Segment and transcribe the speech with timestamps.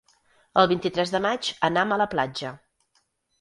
[0.61, 2.55] El vint-i-tres de maig anam a la platja.